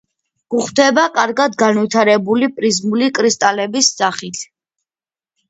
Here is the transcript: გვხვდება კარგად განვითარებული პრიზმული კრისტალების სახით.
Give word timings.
გვხვდება 0.53 1.03
კარგად 1.17 1.57
განვითარებული 1.63 2.49
პრიზმული 2.57 3.11
კრისტალების 3.19 3.93
სახით. 4.01 4.43